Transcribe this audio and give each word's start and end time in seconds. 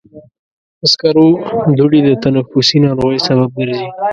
د 0.79 0.81
سکرو 0.91 1.27
دوړې 1.77 1.99
د 2.05 2.09
تنفسي 2.23 2.77
ناروغیو 2.85 3.25
سبب 3.27 3.49
ګرځي. 3.59 3.87